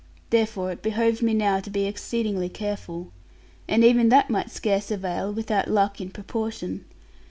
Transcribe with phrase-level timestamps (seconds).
[0.31, 3.11] Therefore it behoved me now to be exceedingly careful,
[3.67, 6.85] and even that might scarce avail, without luck in proportion.